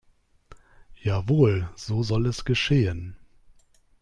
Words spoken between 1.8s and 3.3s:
soll es geschehen.